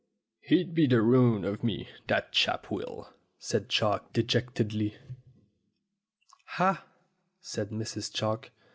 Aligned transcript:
"He'll 0.39 0.65
be 0.65 0.87
the 0.87 0.99
ruin 0.99 1.45
of 1.45 1.63
me, 1.63 1.87
that 2.07 2.31
chap 2.31 2.71
will," 2.71 3.13
said 3.37 3.69
Chalk 3.69 4.11
dejectedly. 4.13 4.95
"Ah!" 6.57 6.83
said 7.39 7.69
Mrs. 7.69 8.11
Chalk. 8.11 8.49